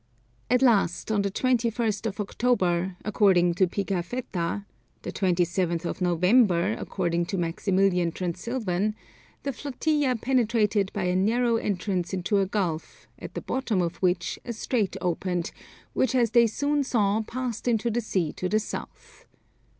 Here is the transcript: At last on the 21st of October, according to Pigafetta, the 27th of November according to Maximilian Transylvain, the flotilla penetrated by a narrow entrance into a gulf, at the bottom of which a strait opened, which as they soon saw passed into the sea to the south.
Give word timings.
At 0.49 0.63
last 0.63 1.11
on 1.11 1.21
the 1.21 1.29
21st 1.29 2.07
of 2.07 2.19
October, 2.19 2.97
according 3.05 3.53
to 3.53 3.67
Pigafetta, 3.67 4.65
the 5.03 5.11
27th 5.11 5.85
of 5.85 6.01
November 6.01 6.73
according 6.79 7.27
to 7.27 7.37
Maximilian 7.37 8.11
Transylvain, 8.11 8.95
the 9.43 9.53
flotilla 9.53 10.15
penetrated 10.15 10.89
by 10.91 11.03
a 11.03 11.15
narrow 11.15 11.57
entrance 11.57 12.15
into 12.15 12.39
a 12.39 12.47
gulf, 12.47 13.07
at 13.19 13.35
the 13.35 13.41
bottom 13.41 13.79
of 13.79 13.97
which 13.97 14.39
a 14.43 14.53
strait 14.53 14.97
opened, 15.01 15.51
which 15.93 16.15
as 16.15 16.31
they 16.31 16.47
soon 16.47 16.83
saw 16.83 17.21
passed 17.21 17.67
into 17.67 17.91
the 17.91 18.01
sea 18.01 18.33
to 18.33 18.49
the 18.49 18.59
south. 18.59 19.27